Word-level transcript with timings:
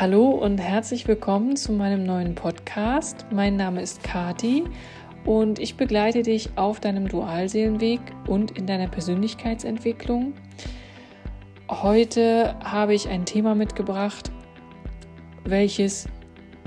Hallo 0.00 0.30
und 0.30 0.58
herzlich 0.58 1.06
willkommen 1.06 1.54
zu 1.54 1.70
meinem 1.70 2.02
neuen 2.02 2.34
Podcast. 2.34 3.26
Mein 3.30 3.54
Name 3.54 3.80
ist 3.80 4.02
Kati 4.02 4.64
und 5.24 5.60
ich 5.60 5.76
begleite 5.76 6.22
dich 6.22 6.50
auf 6.56 6.80
deinem 6.80 7.06
Dualseelenweg 7.06 8.00
und 8.26 8.50
in 8.58 8.66
deiner 8.66 8.88
Persönlichkeitsentwicklung. 8.88 10.34
Heute 11.70 12.56
habe 12.64 12.92
ich 12.92 13.08
ein 13.08 13.24
Thema 13.24 13.54
mitgebracht, 13.54 14.32
welches 15.44 16.08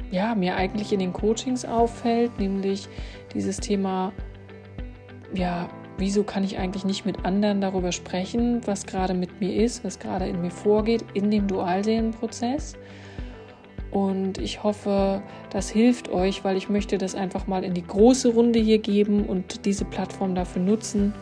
ja, 0.10 0.34
mir 0.34 0.56
eigentlich 0.56 0.94
in 0.94 1.00
den 1.00 1.12
Coachings 1.12 1.66
auffällt, 1.66 2.40
nämlich 2.40 2.88
dieses 3.34 3.58
Thema 3.58 4.14
ja, 5.34 5.68
wieso 5.98 6.24
kann 6.24 6.46
ich 6.46 6.58
eigentlich 6.58 6.86
nicht 6.86 7.06
mit 7.06 7.26
anderen 7.26 7.60
darüber 7.60 7.92
sprechen, 7.92 8.62
was 8.66 8.86
gerade 8.86 9.14
mit 9.14 9.42
mir 9.42 9.54
ist, 9.54 9.84
was 9.84 10.00
gerade 10.00 10.28
in 10.28 10.42
mir 10.42 10.52
vorgeht, 10.52 11.04
in 11.14 11.30
dem 11.30 11.46
Dualseelenprozess. 11.46 12.78
Und 13.92 14.40
ich 14.40 14.64
hoffe, 14.64 15.22
das 15.50 15.70
hilft 15.70 16.10
euch, 16.10 16.44
weil 16.44 16.58
ich 16.58 16.70
möchte 16.70 16.98
das 16.98 17.16
einfach 17.16 17.48
mal 17.48 17.64
in 17.64 17.74
die 17.74 17.86
große 17.86 18.30
Runde 18.30 18.60
hier 18.60 18.80
geben 18.80 19.26
und 19.26 19.66
diese 19.66 19.86
Plattform 19.86 20.36
dafür 20.36 20.62
nutzen, 20.62 21.14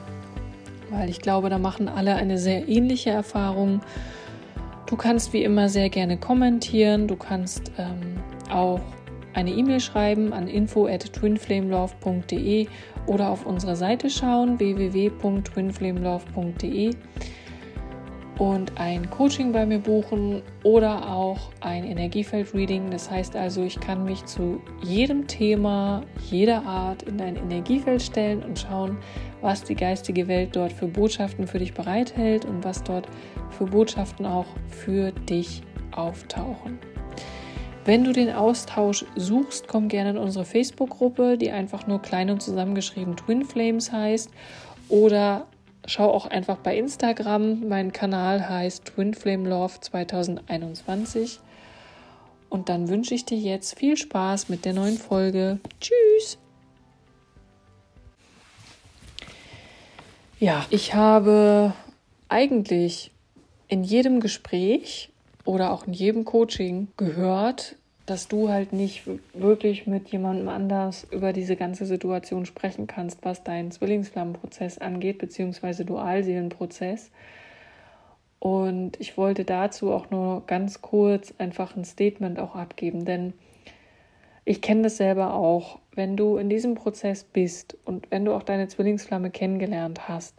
weil 0.89 1.09
ich 1.09 1.21
glaube, 1.21 1.49
da 1.49 1.59
machen 1.59 1.87
alle 1.87 2.15
eine 2.15 2.37
sehr 2.37 2.67
ähnliche 2.67 3.11
Erfahrung. 3.11 3.81
Du 4.87 4.95
kannst 4.95 5.33
wie 5.33 5.43
immer 5.43 5.69
sehr 5.69 5.89
gerne 5.89 6.17
kommentieren, 6.17 7.07
du 7.07 7.15
kannst 7.15 7.71
ähm, 7.77 8.17
auch 8.51 8.81
eine 9.33 9.51
E-Mail 9.51 9.79
schreiben 9.79 10.33
an 10.33 10.47
info 10.47 10.87
at 10.87 11.13
twinflamelove.de 11.13 12.67
oder 13.05 13.29
auf 13.29 13.45
unsere 13.45 13.75
Seite 13.75 14.09
schauen 14.09 14.59
www.twinflamelove.de 14.59 16.95
und 18.37 18.77
ein 18.77 19.09
Coaching 19.09 19.51
bei 19.51 19.65
mir 19.65 19.79
buchen 19.79 20.41
oder 20.63 21.09
auch 21.09 21.51
ein 21.61 21.85
Energiefeld-Reading. 21.85 22.91
Das 22.91 23.09
heißt 23.09 23.35
also, 23.35 23.63
ich 23.63 23.79
kann 23.79 24.03
mich 24.03 24.25
zu 24.25 24.61
jedem 24.83 25.27
Thema, 25.27 26.03
jeder 26.29 26.65
Art 26.65 27.03
in 27.03 27.17
dein 27.17 27.37
Energiefeld 27.37 28.01
stellen 28.01 28.43
und 28.43 28.59
schauen, 28.59 28.97
was 29.41 29.63
die 29.63 29.75
geistige 29.75 30.27
Welt 30.27 30.55
dort 30.55 30.73
für 30.73 30.87
Botschaften 30.87 31.47
für 31.47 31.59
dich 31.59 31.73
bereithält 31.73 32.45
und 32.45 32.63
was 32.63 32.83
dort 32.83 33.07
für 33.51 33.65
Botschaften 33.65 34.25
auch 34.25 34.47
für 34.69 35.11
dich 35.11 35.61
auftauchen. 35.91 36.79
Wenn 37.85 38.03
du 38.03 38.11
den 38.11 38.33
Austausch 38.33 39.05
suchst, 39.15 39.67
komm 39.67 39.87
gerne 39.87 40.09
in 40.09 40.17
unsere 40.17 40.43
Facebook-Gruppe, 40.43 41.37
die 41.37 41.51
einfach 41.51 41.85
nur 41.85 42.01
klein 42.01 42.31
und 42.31 42.41
zusammengeschrieben 42.41 43.15
Twin 43.15 43.45
Flames 43.45 43.91
heißt. 43.91 44.31
Oder 44.89 45.45
schau 45.87 46.11
auch 46.11 46.25
einfach 46.25 46.57
bei 46.57 46.77
Instagram. 46.77 47.67
Mein 47.67 47.91
Kanal 47.91 48.47
heißt 48.47 48.85
Twin 48.85 49.13
Flame 49.13 49.49
Love 49.49 49.79
2021. 49.79 51.39
Und 52.49 52.69
dann 52.69 52.87
wünsche 52.87 53.13
ich 53.13 53.25
dir 53.25 53.37
jetzt 53.37 53.77
viel 53.77 53.97
Spaß 53.97 54.49
mit 54.49 54.65
der 54.65 54.73
neuen 54.73 54.97
Folge. 54.97 55.59
Tschüss! 55.79 56.37
Ja, 60.39 60.65
ich 60.69 60.93
habe 60.93 61.73
eigentlich 62.29 63.11
in 63.67 63.83
jedem 63.83 64.19
Gespräch 64.19 65.09
oder 65.43 65.71
auch 65.71 65.87
in 65.87 65.93
jedem 65.93 66.25
Coaching 66.25 66.89
gehört, 66.97 67.77
dass 68.05 68.27
du 68.27 68.49
halt 68.49 68.71
nicht 68.71 69.03
wirklich 69.33 69.87
mit 69.87 70.09
jemandem 70.09 70.47
anders 70.47 71.07
über 71.11 71.33
diese 71.33 71.55
ganze 71.55 71.85
Situation 71.85 72.45
sprechen 72.45 72.85
kannst, 72.87 73.25
was 73.25 73.43
deinen 73.43 73.71
Zwillingsflammenprozess 73.71 74.77
angeht, 74.77 75.17
beziehungsweise 75.17 75.85
Dualseelenprozess. 75.85 77.11
Und 78.39 78.99
ich 78.99 79.17
wollte 79.17 79.43
dazu 79.43 79.91
auch 79.91 80.11
nur 80.11 80.43
ganz 80.45 80.81
kurz 80.81 81.33
einfach 81.39 81.75
ein 81.75 81.83
Statement 81.83 82.37
auch 82.37 82.55
abgeben, 82.55 83.05
denn 83.05 83.33
ich 84.43 84.61
kenne 84.61 84.83
das 84.83 84.97
selber 84.97 85.33
auch. 85.33 85.79
Wenn 85.95 86.15
du 86.15 86.37
in 86.37 86.49
diesem 86.49 86.75
Prozess 86.75 87.23
bist 87.23 87.75
und 87.85 88.11
wenn 88.11 88.25
du 88.25 88.33
auch 88.33 88.43
deine 88.43 88.67
Zwillingsflamme 88.67 89.31
kennengelernt 89.31 90.07
hast, 90.07 90.35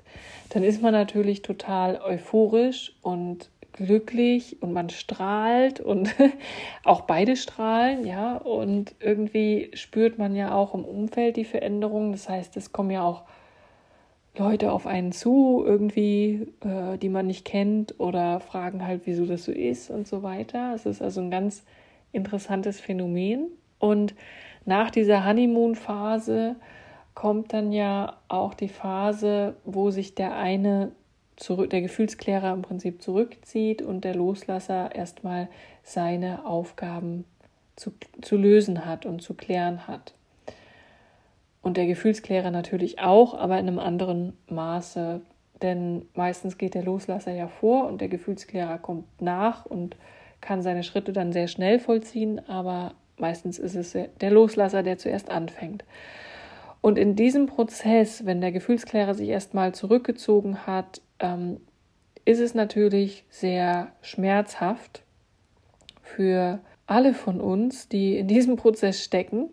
dann 0.50 0.62
ist 0.62 0.82
man 0.82 0.92
natürlich 0.92 1.42
total 1.42 2.00
euphorisch 2.00 2.94
und 3.02 3.50
glücklich 3.76 4.60
und 4.62 4.72
man 4.72 4.91
strahlt 4.91 5.81
und 5.81 6.14
auch 6.84 7.03
beide 7.03 7.37
strahlen, 7.37 8.06
ja, 8.06 8.37
und 8.37 8.94
irgendwie 9.00 9.70
spürt 9.75 10.19
man 10.19 10.34
ja 10.34 10.54
auch 10.54 10.75
im 10.75 10.84
Umfeld 10.84 11.37
die 11.37 11.44
Veränderung. 11.44 12.12
Das 12.12 12.28
heißt, 12.28 12.56
es 12.56 12.72
kommen 12.72 12.91
ja 12.91 13.03
auch 13.03 13.22
Leute 14.38 14.72
auf 14.72 14.86
einen 14.86 15.12
zu, 15.12 15.62
irgendwie, 15.65 16.48
äh, 16.65 16.98
die 16.98 17.09
man 17.09 17.26
nicht 17.26 17.44
kennt 17.44 17.98
oder 17.98 18.41
fragen 18.41 18.86
halt, 18.86 19.03
wieso 19.04 19.26
das 19.26 19.44
so 19.44 19.53
ist 19.53 19.91
und 19.91 20.06
so 20.06 20.22
weiter. 20.22 20.72
Es 20.75 20.86
ist 20.86 21.00
also 21.00 21.20
ein 21.20 21.31
ganz 21.31 21.65
interessantes 22.12 22.81
Phänomen. 22.81 23.48
Und 23.78 24.15
nach 24.65 24.91
dieser 24.91 25.26
Honeymoon-Phase 25.26 26.56
kommt 27.15 27.53
dann 27.53 27.72
ja 27.72 28.19
auch 28.28 28.54
die 28.54 28.69
Phase, 28.69 29.56
wo 29.65 29.91
sich 29.91 30.15
der 30.15 30.36
eine 30.36 30.92
zurück, 31.36 31.70
der 31.70 31.82
Gefühlsklärer 31.82 32.52
im 32.52 32.62
Prinzip 32.62 33.02
zurückzieht 33.02 33.82
und 33.82 34.04
der 34.04 34.14
Loslasser 34.14 34.94
erstmal 34.94 35.48
seine 35.82 36.47
Aufgaben 36.47 37.24
zu, 37.76 37.92
zu 38.22 38.36
lösen 38.36 38.86
hat 38.86 39.06
und 39.06 39.22
zu 39.22 39.34
klären 39.34 39.86
hat. 39.86 40.14
Und 41.62 41.76
der 41.76 41.86
Gefühlsklärer 41.86 42.50
natürlich 42.50 43.00
auch, 43.00 43.34
aber 43.34 43.58
in 43.58 43.69
einem 43.69 43.78
anderen 43.78 44.34
Maße. 44.48 45.20
Denn 45.62 46.06
meistens 46.14 46.58
geht 46.58 46.74
der 46.74 46.84
Loslasser 46.84 47.32
ja 47.32 47.48
vor 47.48 47.86
und 47.86 48.00
der 48.00 48.08
Gefühlsklärer 48.08 48.78
kommt 48.78 49.20
nach 49.20 49.66
und 49.66 49.97
kann 50.41 50.62
seine 50.62 50.84
Schritte 50.84 51.12
dann 51.12 51.32
sehr 51.32 51.48
schnell 51.48 51.78
vollziehen, 51.80 52.47
aber 52.48 52.92
meistens 53.16 53.58
ist 53.58 53.74
es 53.74 53.97
der 54.20 54.30
Loslasser, 54.30 54.82
der 54.82 54.98
zuerst 54.98 55.30
anfängt. 55.30 55.84
Und 56.82 56.98
in 56.98 57.16
diesem 57.16 57.47
Prozess, 57.47 58.26
wenn 58.26 58.41
der 58.41 58.53
Gefühlsklärer 58.53 59.14
sich 59.14 59.28
erstmal 59.28 59.74
zurückgezogen 59.74 60.66
hat, 60.66 61.00
ähm, 61.19 61.60
ist 62.25 62.41
es 62.41 62.54
natürlich 62.54 63.25
sehr 63.31 63.93
schmerzhaft 64.03 65.03
für 66.03 66.60
alle 66.87 67.15
von 67.15 67.41
uns, 67.41 67.88
die 67.88 68.16
in 68.16 68.28
diesem 68.28 68.56
Prozess 68.56 69.03
stecken. 69.03 69.50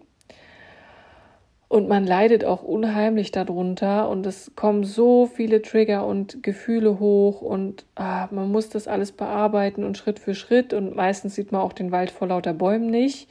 Und 1.68 1.90
man 1.90 2.06
leidet 2.06 2.46
auch 2.46 2.62
unheimlich 2.62 3.32
darunter 3.32 4.08
und 4.08 4.28
es 4.28 4.52
kommen 4.56 4.84
so 4.84 5.26
viele 5.26 5.64
Trigger 5.64 6.06
und 6.06 6.44
Gefühle 6.44 7.00
hoch 7.00 7.42
und 7.42 7.86
ah, 7.96 8.28
man 8.30 8.52
muss 8.52 8.70
das 8.70 8.88
alles 8.88 9.12
bearbeiten 9.12 9.84
und 9.84 9.98
Schritt 9.98 10.20
für 10.20 10.36
Schritt 10.36 10.72
und 10.74 10.96
meistens 10.96 11.34
sieht 11.34 11.52
man 11.52 11.62
auch 11.62 11.74
den 11.74 11.92
Wald 11.92 12.12
vor 12.12 12.28
lauter 12.28 12.54
Bäumen 12.54 12.92
nicht. 12.92 13.28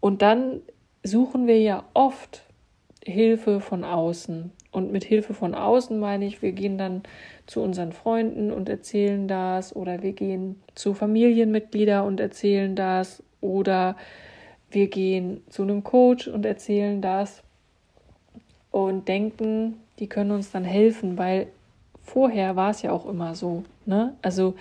Und 0.00 0.22
dann 0.22 0.62
suchen 1.02 1.46
wir 1.46 1.60
ja 1.60 1.84
oft 1.92 2.46
Hilfe 3.04 3.60
von 3.60 3.84
außen. 3.84 4.50
Und 4.72 4.90
mit 4.90 5.04
Hilfe 5.04 5.34
von 5.34 5.54
außen 5.54 6.00
meine 6.00 6.24
ich, 6.24 6.40
wir 6.40 6.52
gehen 6.52 6.78
dann 6.78 7.02
zu 7.46 7.60
unseren 7.60 7.92
Freunden 7.92 8.50
und 8.50 8.68
erzählen 8.68 9.28
das 9.28 9.76
oder 9.76 10.02
wir 10.02 10.12
gehen 10.12 10.60
zu 10.74 10.94
Familienmitgliedern 10.94 12.06
und 12.06 12.18
erzählen 12.18 12.74
das 12.74 13.22
oder 13.42 13.96
wir 14.70 14.88
gehen 14.88 15.42
zu 15.50 15.62
einem 15.62 15.84
Coach 15.84 16.26
und 16.26 16.46
erzählen 16.46 17.02
das 17.02 17.42
und 18.70 19.08
denken, 19.08 19.74
die 19.98 20.08
können 20.08 20.30
uns 20.30 20.50
dann 20.50 20.64
helfen, 20.64 21.18
weil 21.18 21.48
vorher 22.02 22.56
war 22.56 22.70
es 22.70 22.80
ja 22.80 22.92
auch 22.92 23.06
immer 23.06 23.34
so. 23.34 23.64
Ne? 23.84 24.14
Also 24.22 24.54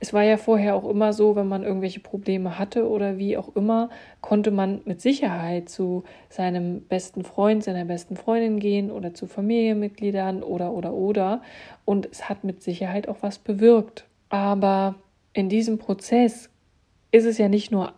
es 0.00 0.12
war 0.12 0.22
ja 0.22 0.36
vorher 0.36 0.74
auch 0.74 0.88
immer 0.88 1.12
so, 1.12 1.36
wenn 1.36 1.48
man 1.48 1.62
irgendwelche 1.62 2.00
Probleme 2.00 2.58
hatte 2.58 2.88
oder 2.88 3.18
wie 3.18 3.36
auch 3.36 3.54
immer, 3.56 3.90
konnte 4.20 4.50
man 4.50 4.80
mit 4.84 5.00
Sicherheit 5.00 5.68
zu 5.68 6.04
seinem 6.28 6.82
besten 6.82 7.24
Freund, 7.24 7.64
seiner 7.64 7.84
besten 7.84 8.16
Freundin 8.16 8.58
gehen 8.58 8.90
oder 8.90 9.14
zu 9.14 9.26
Familienmitgliedern 9.26 10.42
oder 10.42 10.72
oder 10.72 10.92
oder. 10.92 11.42
Und 11.84 12.08
es 12.10 12.28
hat 12.28 12.44
mit 12.44 12.62
Sicherheit 12.62 13.08
auch 13.08 13.18
was 13.20 13.38
bewirkt. 13.38 14.04
Aber 14.28 14.96
in 15.32 15.48
diesem 15.48 15.78
Prozess 15.78 16.50
ist 17.10 17.24
es 17.24 17.38
ja 17.38 17.48
nicht 17.48 17.70
nur 17.70 17.92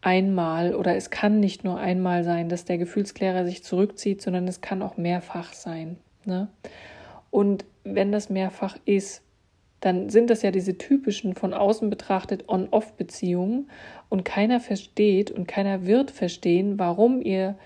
einmal 0.00 0.74
oder 0.74 0.96
es 0.96 1.10
kann 1.10 1.40
nicht 1.40 1.64
nur 1.64 1.78
einmal 1.78 2.22
sein, 2.24 2.48
dass 2.48 2.64
der 2.64 2.78
Gefühlsklärer 2.78 3.44
sich 3.44 3.64
zurückzieht, 3.64 4.22
sondern 4.22 4.46
es 4.46 4.60
kann 4.60 4.82
auch 4.82 4.96
mehrfach 4.96 5.52
sein. 5.52 5.98
Ne? 6.24 6.48
Und 7.30 7.64
wenn 7.84 8.12
das 8.12 8.30
mehrfach 8.30 8.76
ist, 8.84 9.22
dann 9.86 10.10
sind 10.10 10.30
das 10.30 10.42
ja 10.42 10.50
diese 10.50 10.76
typischen 10.76 11.34
von 11.34 11.54
außen 11.54 11.88
betrachtet 11.88 12.48
On-Off-Beziehungen 12.48 13.70
und 14.08 14.24
keiner 14.24 14.58
versteht 14.58 15.30
und 15.30 15.46
keiner 15.46 15.86
wird 15.86 16.10
verstehen, 16.10 16.76
warum 16.76 17.22
ihr 17.22 17.56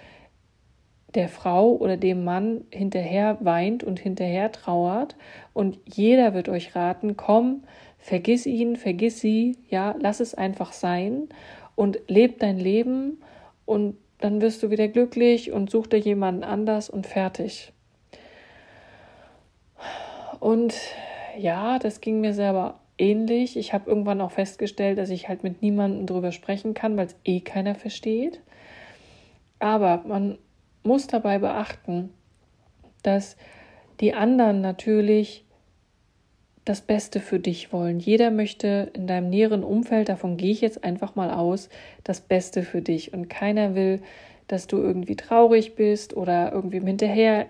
der 1.15 1.29
Frau 1.29 1.75
oder 1.77 1.97
dem 1.97 2.23
Mann 2.23 2.67
hinterher 2.71 3.39
weint 3.41 3.83
und 3.83 3.99
hinterher 3.99 4.53
trauert 4.53 5.17
und 5.55 5.79
jeder 5.87 6.35
wird 6.35 6.51
euch 6.51 6.77
raten, 6.77 7.17
komm, 7.17 7.65
vergiss 7.99 8.45
ihn, 8.45 8.77
vergiss 8.77 9.21
sie, 9.21 9.57
ja, 9.69 9.95
lass 9.99 10.21
es 10.21 10.35
einfach 10.35 10.73
sein 10.73 11.29
und 11.75 12.01
leb 12.07 12.39
dein 12.39 12.59
Leben 12.59 13.23
und 13.65 13.97
dann 14.19 14.43
wirst 14.43 14.63
du 14.63 14.71
wieder 14.71 14.89
glücklich 14.89 15.53
und 15.53 15.71
such 15.71 15.87
dir 15.87 15.99
jemanden 15.99 16.45
anders 16.45 16.91
und 16.91 17.07
fertig. 17.07 17.73
Und 20.39 20.75
ja, 21.39 21.79
das 21.79 22.01
ging 22.01 22.21
mir 22.21 22.35
selber 22.35 22.81
ähnlich. 22.99 23.57
Ich 23.57 23.73
habe 23.73 23.89
irgendwann 23.89 24.21
auch 24.21 24.33
festgestellt, 24.33 24.99
dass 24.99 25.11
ich 25.11 25.29
halt 25.29 25.43
mit 25.43 25.63
niemandem 25.63 26.07
drüber 26.07 26.33
sprechen 26.33 26.75
kann, 26.75 26.97
weil 26.97 27.07
es 27.07 27.17
eh 27.25 27.41
keiner 27.41 27.75
versteht. 27.75 28.41
Aber 29.59 30.05
man 30.07 30.39
muss 30.83 31.07
dabei 31.07 31.39
beachten, 31.39 32.11
dass 33.03 33.37
die 34.01 34.15
anderen 34.15 34.61
natürlich 34.61 35.45
das 36.65 36.83
Beste 36.83 37.21
für 37.21 37.39
dich 37.39 37.73
wollen. 37.73 37.99
Jeder 37.99 38.31
möchte 38.31 38.91
in 38.95 39.07
deinem 39.07 39.31
näheren 39.31 39.65
Umfeld, 39.65 40.09
davon 40.09 40.37
gehe 40.37 40.53
ich 40.53 40.61
jetzt 40.61 40.85
einfach 40.85 41.17
mal 41.17 41.31
aus, 41.31 41.69
das 42.05 42.21
Beste 42.21 42.63
für 42.63 42.83
dich. 42.83 43.13
Und 43.13 43.29
keiner 43.29 43.75
will, 43.75 44.03
dass 44.47 44.67
du 44.67 44.79
irgendwie 44.79 45.17
traurig 45.17 45.75
bist 45.75 46.17
oder 46.17 46.53
irgendwie 46.53 46.81
hinterher 46.81 47.47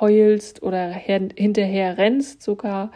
heulst 0.00 0.62
oder 0.62 0.88
hinterher 0.88 1.98
rennst 1.98 2.42
sogar. 2.42 2.92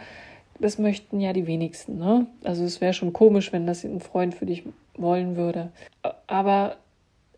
Das 0.59 0.77
möchten 0.77 1.19
ja 1.19 1.33
die 1.33 1.47
wenigsten. 1.47 1.97
Ne? 1.97 2.27
Also 2.43 2.63
es 2.63 2.79
wäre 2.79 2.93
schon 2.93 3.13
komisch, 3.13 3.51
wenn 3.51 3.67
das 3.67 3.83
ein 3.83 3.99
Freund 3.99 4.35
für 4.35 4.45
dich 4.45 4.63
wollen 4.95 5.35
würde. 5.35 5.71
Aber 6.27 6.77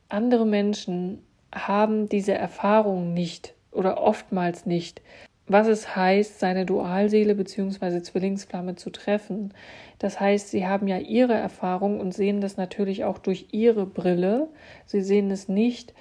andere 0.10 0.46
Menschen 0.46 1.24
haben 1.54 2.10
diese 2.10 2.34
Erfahrung 2.34 3.14
nicht 3.14 3.54
oder 3.72 4.02
oftmals 4.02 4.66
nicht 4.66 5.02
was 5.48 5.68
es 5.68 5.96
heißt, 5.96 6.40
seine 6.40 6.66
Dualseele 6.66 7.34
bzw. 7.34 8.02
Zwillingsflamme 8.02 8.76
zu 8.76 8.90
treffen. 8.90 9.54
Das 9.98 10.20
heißt, 10.20 10.50
sie 10.50 10.68
haben 10.68 10.88
ja 10.88 10.98
ihre 10.98 11.34
Erfahrung 11.34 12.00
und 12.00 12.14
sehen 12.14 12.42
das 12.42 12.58
natürlich 12.58 13.06
auch 13.06 13.18
durch 13.18 13.48
ihre 13.52 13.86
Brille. 13.86 14.50
Sie 14.86 15.02
sehen 15.02 15.32
es 15.32 15.48
nicht 15.48 15.94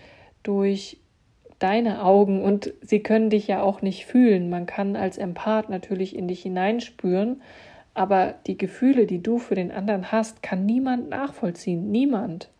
durch 0.43 0.99
deine 1.59 2.03
Augen 2.05 2.43
und 2.43 2.73
sie 2.83 3.01
können 3.01 3.31
dich 3.31 3.47
ja 3.47 3.63
auch 3.63 3.83
nicht 3.83 4.07
fühlen. 4.07 4.51
Man 4.51 4.67
kann 4.67 4.97
als 4.97 5.19
Empath 5.19 5.69
natürlich 5.69 6.15
in 6.15 6.29
dich 6.29 6.43
hineinspüren, 6.43 7.43
aber 7.95 8.35
die 8.47 8.59
Gefühle, 8.59 9.07
die 9.07 9.23
du 9.23 9.39
für 9.39 9.55
den 9.55 9.73
anderen 9.73 10.13
hast, 10.13 10.43
kann 10.43 10.67
niemand 10.67 11.09
nachvollziehen. 11.09 11.91
Niemand. 11.91 12.51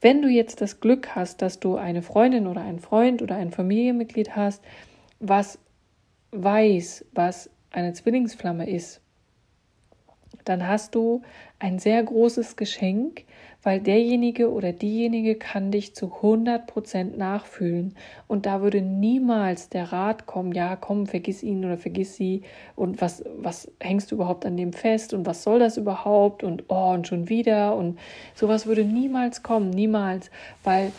Wenn 0.00 0.20
du 0.20 0.28
jetzt 0.28 0.60
das 0.60 0.80
Glück 0.80 1.16
hast, 1.16 1.40
dass 1.40 1.58
du 1.58 1.76
eine 1.76 2.02
Freundin 2.02 2.46
oder 2.46 2.60
einen 2.60 2.80
Freund 2.80 3.22
oder 3.22 3.36
ein 3.36 3.50
Familienmitglied 3.50 4.36
hast, 4.36 4.62
was 5.20 5.58
weiß, 6.32 7.06
was 7.12 7.50
eine 7.70 7.94
Zwillingsflamme 7.94 8.68
ist, 8.68 9.00
dann 10.48 10.66
hast 10.66 10.94
du 10.94 11.22
ein 11.58 11.78
sehr 11.78 12.02
großes 12.02 12.56
Geschenk, 12.56 13.24
weil 13.62 13.80
derjenige 13.80 14.52
oder 14.52 14.72
diejenige 14.72 15.34
kann 15.34 15.72
dich 15.72 15.94
zu 15.94 16.06
100% 16.22 17.16
nachfühlen. 17.16 17.96
Und 18.28 18.46
da 18.46 18.62
würde 18.62 18.80
niemals 18.80 19.68
der 19.70 19.92
Rat 19.92 20.26
kommen, 20.26 20.52
ja, 20.52 20.76
komm, 20.76 21.06
vergiss 21.06 21.42
ihn 21.42 21.64
oder 21.64 21.76
vergiss 21.76 22.14
sie. 22.14 22.42
Und 22.76 23.00
was, 23.00 23.24
was 23.36 23.68
hängst 23.80 24.10
du 24.10 24.14
überhaupt 24.14 24.46
an 24.46 24.56
dem 24.56 24.72
fest? 24.72 25.14
Und 25.14 25.26
was 25.26 25.42
soll 25.42 25.58
das 25.58 25.76
überhaupt? 25.76 26.44
Und 26.44 26.64
oh, 26.68 26.92
und 26.92 27.08
schon 27.08 27.28
wieder. 27.28 27.74
Und 27.74 27.98
sowas 28.36 28.66
würde 28.66 28.84
niemals 28.84 29.42
kommen, 29.42 29.70
niemals, 29.70 30.30
weil 30.62 30.92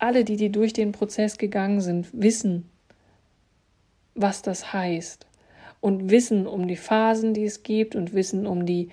alle, 0.00 0.24
die, 0.24 0.36
die 0.36 0.50
durch 0.50 0.72
den 0.72 0.90
Prozess 0.90 1.38
gegangen 1.38 1.80
sind, 1.80 2.08
wissen, 2.12 2.68
was 4.16 4.42
das 4.42 4.72
heißt 4.72 5.26
und 5.84 6.08
wissen 6.08 6.46
um 6.46 6.66
die 6.66 6.76
Phasen, 6.76 7.34
die 7.34 7.44
es 7.44 7.62
gibt 7.62 7.94
und 7.94 8.14
wissen 8.14 8.46
um 8.46 8.64
die, 8.64 8.88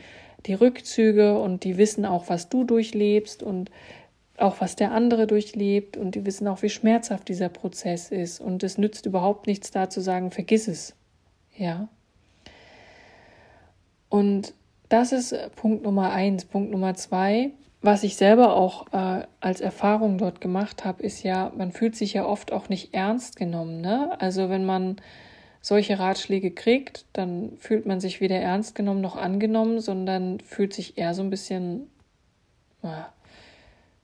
die 0.45 0.53
Rückzüge 0.53 1.39
und 1.39 1.63
die 1.63 1.77
wissen 1.77 2.05
auch, 2.05 2.27
was 2.27 2.49
du 2.49 2.65
durchlebst 2.65 3.43
und 3.43 3.71
auch 4.35 4.59
was 4.59 4.75
der 4.75 4.91
andere 4.91 5.25
durchlebt 5.25 5.95
und 5.95 6.15
die 6.15 6.25
wissen 6.25 6.49
auch, 6.49 6.61
wie 6.63 6.69
schmerzhaft 6.69 7.29
dieser 7.29 7.47
Prozess 7.47 8.11
ist 8.11 8.41
und 8.41 8.61
es 8.61 8.77
nützt 8.77 9.05
überhaupt 9.05 9.47
nichts 9.47 9.71
da 9.71 9.89
zu 9.89 10.01
sagen, 10.01 10.31
vergiss 10.31 10.67
es. 10.67 10.93
Ja. 11.55 11.87
Und 14.09 14.53
das 14.89 15.13
ist 15.13 15.33
Punkt 15.55 15.83
Nummer 15.83 16.11
eins. 16.11 16.43
Punkt 16.43 16.71
Nummer 16.71 16.95
zwei, 16.95 17.51
was 17.81 18.03
ich 18.03 18.17
selber 18.17 18.53
auch 18.53 18.87
äh, 18.91 19.25
als 19.39 19.61
Erfahrung 19.61 20.17
dort 20.17 20.41
gemacht 20.41 20.83
habe, 20.83 21.03
ist 21.03 21.23
ja, 21.23 21.53
man 21.55 21.71
fühlt 21.71 21.95
sich 21.95 22.11
ja 22.11 22.25
oft 22.25 22.51
auch 22.51 22.67
nicht 22.67 22.93
ernst 22.93 23.37
genommen. 23.37 23.79
Ne? 23.79 24.19
Also 24.19 24.49
wenn 24.49 24.65
man 24.65 24.97
solche 25.61 25.99
Ratschläge 25.99 26.51
kriegt, 26.51 27.05
dann 27.13 27.57
fühlt 27.57 27.85
man 27.85 27.99
sich 27.99 28.19
weder 28.19 28.37
ernst 28.37 28.75
genommen 28.75 29.01
noch 29.01 29.15
angenommen, 29.15 29.79
sondern 29.79 30.39
fühlt 30.39 30.73
sich 30.73 30.97
eher 30.97 31.13
so 31.13 31.21
ein 31.21 31.29
bisschen 31.29 31.89
äh, 32.81 33.03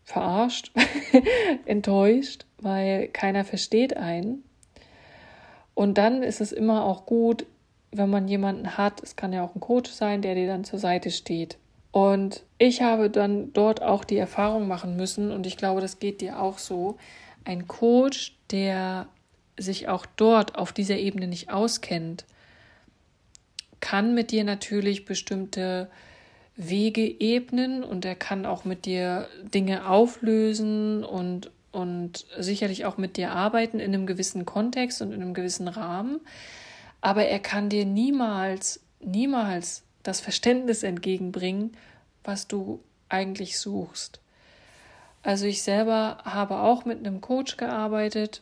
verarscht, 0.03 0.71
enttäuscht, 1.65 2.45
weil 2.61 3.07
keiner 3.07 3.43
versteht 3.43 3.97
einen. 3.97 4.43
Und 5.73 5.97
dann 5.97 6.23
ist 6.23 6.41
es 6.41 6.51
immer 6.51 6.85
auch 6.85 7.05
gut, 7.05 7.45
wenn 7.91 8.09
man 8.09 8.27
jemanden 8.27 8.77
hat, 8.77 9.01
es 9.01 9.15
kann 9.15 9.33
ja 9.33 9.43
auch 9.43 9.55
ein 9.55 9.61
Coach 9.61 9.91
sein, 9.91 10.21
der 10.21 10.35
dir 10.35 10.47
dann 10.47 10.63
zur 10.63 10.79
Seite 10.79 11.11
steht 11.11 11.57
und 11.97 12.43
ich 12.59 12.83
habe 12.83 13.09
dann 13.09 13.53
dort 13.53 13.81
auch 13.81 14.03
die 14.03 14.17
Erfahrung 14.17 14.67
machen 14.67 14.95
müssen, 14.95 15.31
und 15.31 15.47
ich 15.47 15.57
glaube, 15.57 15.81
das 15.81 15.97
geht 15.97 16.21
dir 16.21 16.39
auch 16.39 16.59
so, 16.59 16.97
ein 17.43 17.67
Coach, 17.67 18.37
der 18.51 19.07
sich 19.57 19.87
auch 19.87 20.05
dort 20.15 20.57
auf 20.57 20.71
dieser 20.71 20.97
Ebene 20.97 21.27
nicht 21.27 21.49
auskennt, 21.51 22.25
kann 23.79 24.13
mit 24.13 24.31
dir 24.31 24.43
natürlich 24.43 25.05
bestimmte 25.05 25.89
Wege 26.55 27.05
ebnen 27.05 27.83
und 27.83 28.03
er 28.05 28.15
kann 28.15 28.45
auch 28.45 28.65
mit 28.65 28.85
dir 28.85 29.27
Dinge 29.53 29.87
auflösen 29.87 31.03
und, 31.03 31.51
und 31.71 32.25
sicherlich 32.39 32.85
auch 32.85 32.97
mit 32.97 33.17
dir 33.17 33.31
arbeiten 33.31 33.79
in 33.79 33.93
einem 33.93 34.07
gewissen 34.07 34.45
Kontext 34.45 35.01
und 35.01 35.11
in 35.11 35.21
einem 35.21 35.35
gewissen 35.35 35.67
Rahmen. 35.67 36.19
Aber 36.99 37.25
er 37.25 37.39
kann 37.39 37.69
dir 37.69 37.85
niemals, 37.85 38.79
niemals 38.99 39.83
das 40.01 40.19
Verständnis 40.19 40.81
entgegenbringen, 40.81 41.77
was 42.23 42.47
du 42.47 42.79
eigentlich 43.09 43.59
suchst. 43.59 44.19
Also 45.21 45.45
ich 45.45 45.61
selber 45.61 46.19
habe 46.23 46.57
auch 46.57 46.85
mit 46.85 46.99
einem 46.99 47.21
Coach 47.21 47.57
gearbeitet, 47.57 48.41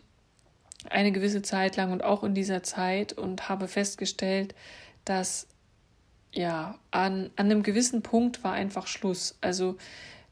eine 0.90 1.12
gewisse 1.12 1.42
Zeit 1.42 1.76
lang 1.76 1.92
und 1.92 2.04
auch 2.04 2.24
in 2.24 2.34
dieser 2.34 2.64
Zeit 2.64 3.14
und 3.14 3.50
habe 3.50 3.68
festgestellt, 3.68 4.56
dass 5.04 5.48
ja, 6.32 6.78
an, 6.92 7.30
an 7.36 7.46
einem 7.46 7.64
gewissen 7.64 8.02
Punkt 8.02 8.44
war 8.44 8.54
einfach 8.54 8.88
Schluss. 8.88 9.38
Also 9.42 9.78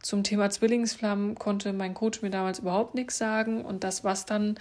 zum 0.01 0.23
Thema 0.23 0.49
Zwillingsflammen 0.49 1.35
konnte 1.35 1.71
mein 1.71 1.93
Coach 1.93 2.21
mir 2.21 2.29
damals 2.29 2.59
überhaupt 2.59 2.93
nichts 2.93 3.17
sagen 3.17 3.63
und 3.63 3.85
das, 3.85 4.03
was 4.03 4.25
dann 4.25 4.57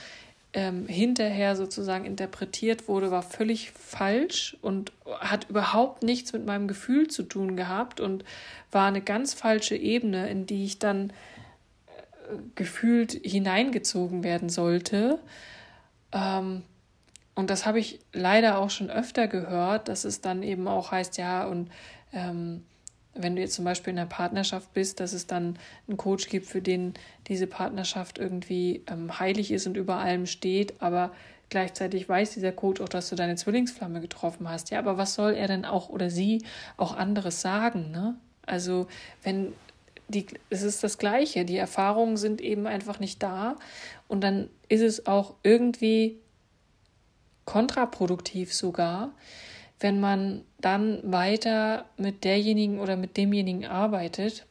ähm, 0.53 0.87
hinterher 0.87 1.57
sozusagen 1.57 2.05
interpretiert 2.05 2.87
wurde, 2.87 3.11
war 3.11 3.23
völlig 3.23 3.73
falsch 3.73 4.57
und 4.61 4.93
hat 5.19 5.49
überhaupt 5.49 6.03
nichts 6.03 6.33
mit 6.33 6.47
meinem 6.47 6.69
Gefühl 6.69 7.09
zu 7.09 7.23
tun 7.23 7.57
gehabt 7.57 8.01
und 8.01 8.25
war 8.71 8.87
eine 8.87 9.01
ganz 9.01 9.35
falsche 9.35 9.77
Ebene, 9.77 10.29
in 10.31 10.47
die 10.47 10.65
ich 10.65 10.79
dann 10.79 11.11
äh, 11.11 11.13
gefühlt 12.55 13.13
hineingezogen 13.25 14.25
werden 14.25 14.49
sollte. 14.51 15.19
Ähm, 16.13 16.63
und 17.35 17.51
das 17.51 17.65
habe 17.65 17.79
ich 17.79 18.01
leider 18.13 18.59
auch 18.59 18.71
schon 18.71 18.91
öfter 18.91 19.27
gehört, 19.27 19.89
dass 19.89 20.05
es 20.05 20.21
dann 20.21 20.43
eben 20.43 20.69
auch 20.69 20.93
heißt, 20.93 21.17
ja, 21.17 21.47
und 21.47 21.71
ähm, 22.13 22.65
wenn 23.15 23.37
du 23.37 23.43
jetzt 23.43 23.55
zum 23.55 23.65
Beispiel 23.65 23.93
in 23.93 23.99
einer 23.99 24.09
Partnerschaft 24.09 24.73
bist, 24.73 25.01
dass 25.01 25.13
es 25.13 25.27
dann 25.27 25.59
einen 25.87 25.97
Coach 25.97 26.29
gibt, 26.29 26.47
für 26.47 26.63
den 26.63 26.95
diese 27.29 27.47
Partnerschaft 27.47 28.19
irgendwie 28.19 28.85
ähm, 28.91 29.19
heilig 29.19 29.51
ist 29.51 29.67
und 29.67 29.77
über 29.77 29.97
allem 29.97 30.27
steht, 30.27 30.81
aber 30.81 31.13
gleichzeitig 31.51 32.09
weiß 32.09 32.33
dieser 32.33 32.53
Coach 32.53 32.81
auch, 32.81 32.89
dass 32.89 33.11
du 33.11 33.17
deine 33.17 33.37
Zwillingsflamme 33.37 34.01
getroffen 34.01 34.49
hast. 34.49 34.71
Ja, 34.71 34.79
aber 34.79 34.97
was 34.97 35.15
soll 35.15 35.35
er 35.35 35.49
denn 35.49 35.65
auch 35.65 35.91
oder 35.91 36.09
sie 36.09 36.43
auch 36.77 36.97
anderes 36.97 37.41
sagen, 37.43 37.91
ne? 37.91 38.17
Also, 38.45 38.89
wenn 39.23 39.53
die, 40.09 40.27
es 40.51 40.63
ist 40.63 40.85
das 40.85 40.99
Gleiche, 40.99 41.45
die 41.45 41.57
Erfahrungen 41.57 42.17
sind 42.17 42.41
eben 42.41 42.67
einfach 42.67 43.01
nicht 43.01 43.23
da 43.23 43.57
und 44.09 44.23
dann 44.23 44.49
ist 44.69 44.83
es 44.83 45.07
auch 45.07 45.35
irgendwie 45.43 46.19
kontraproduktiv 47.45 48.55
sogar, 48.55 49.11
wenn 49.81 50.01
man 50.01 50.43
dann 50.61 51.01
weiter 51.11 51.87
mit 51.97 52.25
derjenigen 52.25 52.79
oder 52.79 52.97
mit 52.97 53.17
demjenigen 53.17 53.67
arbeitet, 53.67 54.47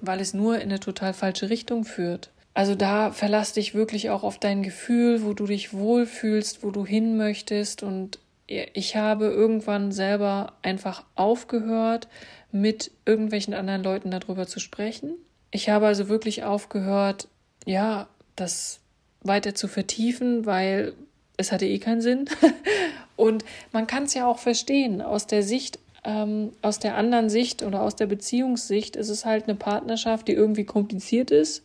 weil 0.00 0.20
es 0.20 0.34
nur 0.34 0.56
in 0.56 0.62
eine 0.62 0.80
total 0.80 1.12
falsche 1.12 1.50
Richtung 1.50 1.84
führt. 1.84 2.30
Also 2.54 2.74
da 2.74 3.12
verlass 3.12 3.52
dich 3.52 3.74
wirklich 3.74 4.10
auch 4.10 4.24
auf 4.24 4.38
dein 4.38 4.64
Gefühl, 4.64 5.22
wo 5.22 5.32
du 5.32 5.46
dich 5.46 5.72
wohlfühlst, 5.72 6.64
wo 6.64 6.72
du 6.72 6.84
hin 6.84 7.16
möchtest. 7.16 7.84
Und 7.84 8.18
ich 8.48 8.96
habe 8.96 9.26
irgendwann 9.26 9.92
selber 9.92 10.54
einfach 10.62 11.04
aufgehört, 11.14 12.08
mit 12.50 12.90
irgendwelchen 13.04 13.52
anderen 13.54 13.82
Leuten 13.82 14.10
darüber 14.10 14.46
zu 14.46 14.58
sprechen. 14.58 15.14
Ich 15.50 15.68
habe 15.68 15.86
also 15.86 16.08
wirklich 16.08 16.44
aufgehört, 16.44 17.28
ja, 17.66 18.08
das 18.36 18.80
weiter 19.22 19.54
zu 19.54 19.68
vertiefen, 19.68 20.46
weil 20.46 20.94
es 21.36 21.52
hatte 21.52 21.66
eh 21.66 21.78
keinen 21.78 22.00
Sinn. 22.00 22.28
Und 23.16 23.44
man 23.72 23.86
kann 23.86 24.04
es 24.04 24.14
ja 24.14 24.26
auch 24.26 24.38
verstehen, 24.38 25.02
aus 25.02 25.26
der 25.26 25.42
Sicht, 25.42 25.78
ähm, 26.04 26.52
aus 26.62 26.78
der 26.78 26.96
anderen 26.96 27.28
Sicht 27.28 27.62
oder 27.62 27.82
aus 27.82 27.96
der 27.96 28.06
Beziehungssicht 28.06 28.96
ist 28.96 29.08
es 29.08 29.24
halt 29.24 29.44
eine 29.44 29.56
Partnerschaft, 29.56 30.28
die 30.28 30.32
irgendwie 30.32 30.64
kompliziert 30.64 31.30
ist. 31.30 31.62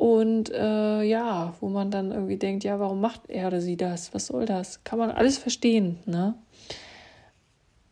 Und 0.00 0.50
äh, 0.50 1.02
ja, 1.02 1.52
wo 1.60 1.68
man 1.68 1.90
dann 1.90 2.10
irgendwie 2.10 2.38
denkt, 2.38 2.64
ja, 2.64 2.80
warum 2.80 3.02
macht 3.02 3.28
er 3.28 3.48
oder 3.48 3.60
sie 3.60 3.76
das? 3.76 4.14
Was 4.14 4.28
soll 4.28 4.46
das? 4.46 4.82
Kann 4.82 4.98
man 4.98 5.10
alles 5.10 5.36
verstehen, 5.36 5.98
ne? 6.06 6.36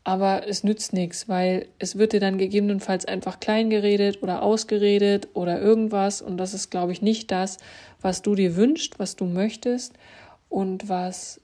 aber 0.05 0.49
es 0.49 0.65
nützt 0.65 0.95
nichts, 0.95 1.29
weil 1.29 1.69
es 1.79 1.99
wird 1.99 2.15
dir 2.15 2.21
dann 2.21 2.39
gegebenenfalls 2.39 3.05
einfach 3.05 3.41
klein 3.41 3.69
geredet 3.69 4.23
oder 4.23 4.41
ausgeredet 4.41 5.29
oder 5.35 5.61
irgendwas 5.61 6.23
und 6.23 6.39
das 6.39 6.55
ist, 6.55 6.71
glaube 6.71 6.93
ich, 6.93 7.03
nicht 7.03 7.31
das, 7.31 7.59
was 8.01 8.23
du 8.23 8.35
dir 8.35 8.57
wünschst, 8.57 8.99
was 8.99 9.17
du 9.17 9.27
möchtest 9.27 9.93
und 10.49 10.89
was 10.89 11.43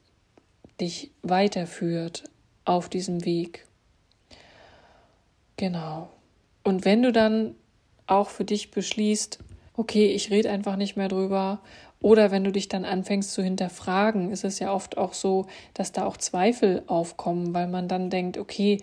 dich 0.81 1.11
weiterführt 1.21 2.25
auf 2.65 2.89
diesem 2.89 3.27
Weg. 3.27 3.67
Genau. 5.59 6.09
Und 6.63 6.87
wenn 6.87 7.03
du 7.03 7.13
dann 7.13 7.55
auch 8.07 8.31
für 8.31 8.47
dich 8.47 8.71
beschließt, 8.71 9.41
okay, 9.77 10.07
ich 10.07 10.31
rede 10.31 10.51
einfach 10.51 10.77
nicht 10.77 10.97
mehr 10.97 11.09
drüber, 11.09 11.61
oder 12.05 12.31
wenn 12.31 12.45
du 12.45 12.53
dich 12.53 12.69
dann 12.69 12.85
anfängst 12.85 13.33
zu 13.33 13.43
hinterfragen, 13.43 14.31
ist 14.31 14.45
es 14.45 14.59
ja 14.59 14.75
oft 14.75 14.99
auch 14.99 15.15
so, 15.15 15.47
dass 15.73 15.91
da 15.91 16.05
auch 16.05 16.19
Zweifel 16.19 16.83
aufkommen, 16.87 17.55
weil 17.55 17.67
man 17.67 17.89
dann 17.89 18.11
denkt, 18.11 18.37
okay, 18.37 18.83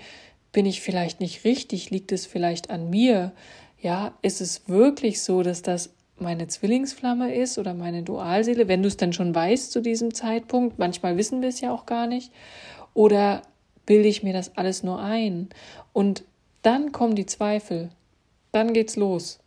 bin 0.51 0.65
ich 0.65 0.81
vielleicht 0.81 1.19
nicht 1.19 1.45
richtig, 1.45 1.91
liegt 1.91 2.12
es 2.12 2.25
vielleicht 2.25 2.71
an 2.71 2.89
mir? 2.89 3.31
Ja, 3.79 4.13
ist 4.24 4.41
es 4.41 4.67
wirklich 4.67 5.21
so, 5.21 5.43
dass 5.43 5.62
das 5.62 5.93
meine 6.17 6.48
Zwillingsflamme 6.48 7.36
ist 7.36 7.60
oder 7.60 7.75
meine 7.75 8.01
Dualseele, 8.01 8.67
wenn 8.67 8.81
du 8.81 8.88
es 8.88 8.98
denn 8.98 9.13
schon 9.13 9.36
weißt 9.36 9.71
zu 9.71 9.81
diesem 9.81 10.15
Zeitpunkt? 10.15 10.79
Manchmal 10.79 11.15
wissen 11.15 11.41
wir 11.41 11.50
es 11.50 11.62
ja 11.62 11.71
auch 11.71 11.86
gar 11.86 12.07
nicht. 12.07 12.31
Oder 12.95 13.43
bilde 13.86 14.07
ich 14.07 14.24
mir 14.24 14.33
das 14.33 14.57
alles 14.57 14.81
nur 14.81 15.00
ein? 15.00 15.50
Und 15.93 16.24
dann 16.63 16.91
kommen 16.91 17.15
die 17.15 17.27
Zweifel. 17.27 17.89
Dann 18.51 18.74
geht's 18.74 18.95
los. 18.95 19.39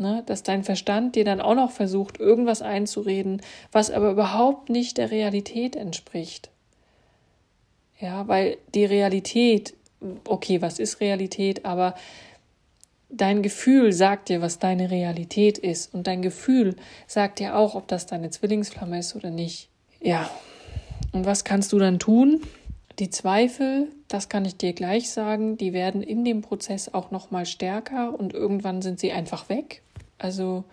Ne? 0.00 0.22
Dass 0.24 0.42
dein 0.42 0.64
Verstand 0.64 1.14
dir 1.14 1.26
dann 1.26 1.42
auch 1.42 1.54
noch 1.54 1.70
versucht, 1.70 2.18
irgendwas 2.18 2.62
einzureden, 2.62 3.42
was 3.70 3.90
aber 3.90 4.10
überhaupt 4.10 4.70
nicht 4.70 4.96
der 4.96 5.10
Realität 5.10 5.76
entspricht. 5.76 6.48
Ja, 8.00 8.26
weil 8.26 8.56
die 8.74 8.86
Realität, 8.86 9.74
okay, 10.26 10.62
was 10.62 10.78
ist 10.78 11.00
Realität, 11.00 11.66
aber 11.66 11.94
dein 13.10 13.42
Gefühl 13.42 13.92
sagt 13.92 14.30
dir, 14.30 14.40
was 14.40 14.58
deine 14.58 14.90
Realität 14.90 15.58
ist. 15.58 15.92
Und 15.92 16.06
dein 16.06 16.22
Gefühl 16.22 16.76
sagt 17.06 17.38
dir 17.38 17.54
auch, 17.54 17.74
ob 17.74 17.86
das 17.86 18.06
deine 18.06 18.30
Zwillingsflamme 18.30 18.98
ist 18.98 19.14
oder 19.14 19.30
nicht. 19.30 19.68
Ja. 20.00 20.30
Und 21.12 21.26
was 21.26 21.44
kannst 21.44 21.74
du 21.74 21.78
dann 21.78 21.98
tun? 21.98 22.40
Die 23.00 23.10
Zweifel, 23.10 23.88
das 24.08 24.30
kann 24.30 24.46
ich 24.46 24.56
dir 24.56 24.72
gleich 24.72 25.10
sagen, 25.10 25.58
die 25.58 25.74
werden 25.74 26.02
in 26.02 26.24
dem 26.24 26.40
Prozess 26.40 26.94
auch 26.94 27.10
noch 27.10 27.30
mal 27.30 27.44
stärker 27.44 28.18
und 28.18 28.32
irgendwann 28.32 28.80
sind 28.80 28.98
sie 28.98 29.12
einfach 29.12 29.50
weg. 29.50 29.82
Also 30.20 30.64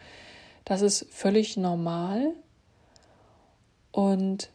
das 0.66 0.82
ist 0.82 1.08
völlig 1.10 1.58
normal. 1.58 2.34
Und 3.92 4.52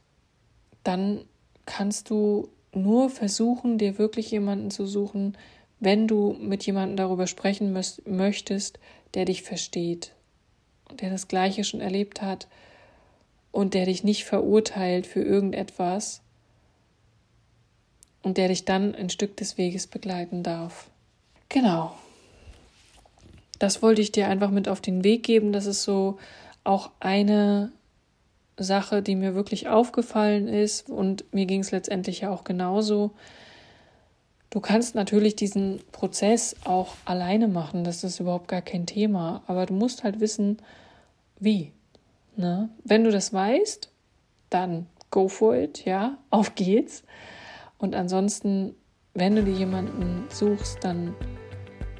dann 0.84 1.24
kannst 1.66 2.10
du 2.10 2.48
nur 2.72 3.10
versuchen, 3.10 3.78
dir 3.78 3.98
wirklich 3.98 4.30
jemanden 4.30 4.70
zu 4.70 4.86
suchen, 4.86 5.36
wenn 5.80 6.06
du 6.06 6.36
mit 6.38 6.64
jemandem 6.64 6.96
darüber 6.96 7.26
sprechen 7.26 7.76
möchtest, 8.06 8.78
der 9.14 9.24
dich 9.24 9.42
versteht, 9.42 10.12
der 11.00 11.10
das 11.10 11.26
Gleiche 11.26 11.64
schon 11.64 11.80
erlebt 11.80 12.22
hat 12.22 12.46
und 13.50 13.74
der 13.74 13.86
dich 13.86 14.04
nicht 14.04 14.24
verurteilt 14.24 15.06
für 15.06 15.22
irgendetwas 15.22 16.20
und 18.22 18.36
der 18.36 18.48
dich 18.48 18.64
dann 18.64 18.94
ein 18.94 19.10
Stück 19.10 19.36
des 19.38 19.58
Weges 19.58 19.86
begleiten 19.86 20.42
darf. 20.42 20.88
Genau 21.48 21.94
das 23.62 23.80
wollte 23.80 24.02
ich 24.02 24.10
dir 24.10 24.26
einfach 24.26 24.50
mit 24.50 24.68
auf 24.68 24.80
den 24.80 25.04
Weg 25.04 25.22
geben. 25.22 25.52
Das 25.52 25.66
ist 25.66 25.84
so 25.84 26.18
auch 26.64 26.90
eine 26.98 27.70
Sache, 28.56 29.02
die 29.02 29.14
mir 29.14 29.36
wirklich 29.36 29.68
aufgefallen 29.68 30.48
ist 30.48 30.90
und 30.90 31.32
mir 31.32 31.46
ging 31.46 31.60
es 31.60 31.70
letztendlich 31.70 32.22
ja 32.22 32.30
auch 32.30 32.42
genauso. 32.42 33.12
Du 34.50 34.58
kannst 34.58 34.96
natürlich 34.96 35.36
diesen 35.36 35.80
Prozess 35.92 36.56
auch 36.64 36.96
alleine 37.04 37.46
machen, 37.46 37.84
das 37.84 38.02
ist 38.02 38.18
überhaupt 38.18 38.48
gar 38.48 38.62
kein 38.62 38.84
Thema, 38.84 39.44
aber 39.46 39.64
du 39.64 39.74
musst 39.74 40.02
halt 40.02 40.18
wissen, 40.18 40.58
wie. 41.38 41.70
Ne? 42.34 42.68
Wenn 42.82 43.04
du 43.04 43.12
das 43.12 43.32
weißt, 43.32 43.90
dann 44.50 44.86
go 45.10 45.28
for 45.28 45.54
it, 45.54 45.84
ja, 45.84 46.18
auf 46.30 46.56
geht's. 46.56 47.04
Und 47.78 47.94
ansonsten, 47.94 48.74
wenn 49.14 49.36
du 49.36 49.44
dir 49.44 49.54
jemanden 49.54 50.24
suchst, 50.30 50.82
dann 50.82 51.14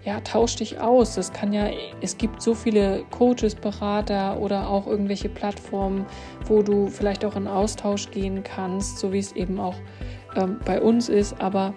ja, 0.05 0.21
tausch 0.21 0.57
dich 0.57 0.81
aus. 0.81 1.15
Das 1.15 1.33
kann 1.33 1.53
ja, 1.53 1.71
es 2.01 2.19
gibt 2.19 2.43
so 2.43 2.55
viele 2.55 3.05
Coaches, 3.11 3.55
Berater 3.55 4.39
oder 4.41 4.69
auch 4.69 4.87
irgendwelche 4.87 5.29
Plattformen, 5.29 6.07
wo 6.47 6.63
du 6.63 6.89
vielleicht 6.89 7.25
auch 7.25 7.37
in 7.37 7.47
Austausch 7.47 8.11
gehen 8.11 8.43
kannst, 8.43 8.99
so 8.99 9.13
wie 9.13 9.19
es 9.19 9.33
eben 9.33 9.61
auch 9.61 9.77
ähm, 10.37 10.59
bei 10.65 10.81
uns 10.81 11.09
ist. 11.09 11.41
Aber 11.41 11.75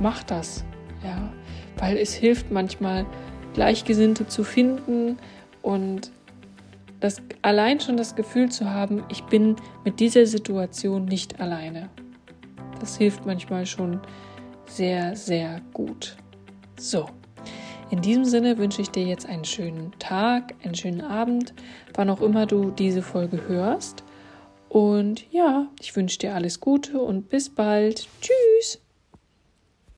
mach 0.00 0.22
das, 0.22 0.64
ja, 1.02 1.32
weil 1.78 1.96
es 1.96 2.14
hilft 2.14 2.50
manchmal, 2.50 3.06
Gleichgesinnte 3.54 4.28
zu 4.28 4.44
finden 4.44 5.18
und 5.62 6.12
das 7.00 7.22
allein 7.42 7.80
schon 7.80 7.96
das 7.96 8.14
Gefühl 8.14 8.50
zu 8.50 8.70
haben, 8.70 9.04
ich 9.08 9.24
bin 9.24 9.56
mit 9.84 9.98
dieser 9.98 10.26
Situation 10.26 11.06
nicht 11.06 11.40
alleine. 11.40 11.88
Das 12.78 12.96
hilft 12.96 13.26
manchmal 13.26 13.66
schon 13.66 14.00
sehr, 14.66 15.16
sehr 15.16 15.60
gut. 15.72 16.16
So. 16.78 17.08
In 17.90 18.02
diesem 18.02 18.24
Sinne 18.24 18.58
wünsche 18.58 18.82
ich 18.82 18.90
dir 18.90 19.04
jetzt 19.04 19.26
einen 19.26 19.44
schönen 19.44 19.92
Tag, 19.98 20.54
einen 20.62 20.74
schönen 20.74 21.00
Abend, 21.00 21.54
wann 21.94 22.10
auch 22.10 22.20
immer 22.20 22.44
du 22.44 22.70
diese 22.70 23.02
Folge 23.02 23.48
hörst. 23.48 24.04
Und 24.68 25.24
ja, 25.32 25.68
ich 25.80 25.96
wünsche 25.96 26.18
dir 26.18 26.34
alles 26.34 26.60
Gute 26.60 27.00
und 27.00 27.30
bis 27.30 27.48
bald. 27.48 28.06
Tschüss. 28.20 28.80